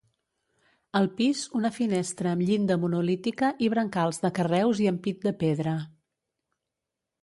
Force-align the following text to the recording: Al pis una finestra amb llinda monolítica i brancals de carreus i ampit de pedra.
Al 0.99 1.09
pis 1.19 1.41
una 1.59 1.71
finestra 1.75 2.33
amb 2.33 2.47
llinda 2.49 2.79
monolítica 2.87 3.53
i 3.67 3.71
brancals 3.77 4.25
de 4.27 4.35
carreus 4.41 4.85
i 4.87 4.93
ampit 4.97 5.25
de 5.31 5.39
pedra. 5.47 5.81